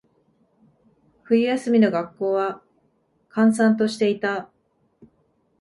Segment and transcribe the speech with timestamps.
[1.27, 2.63] 冬休みの学校は、
[3.29, 4.49] 閑散としていた。